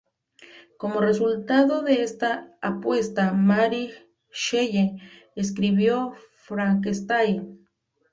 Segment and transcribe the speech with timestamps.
[0.77, 3.91] Como resultado de esta apuesta, Mary
[4.31, 4.97] Shelley
[5.35, 7.67] escribió Frankenstein.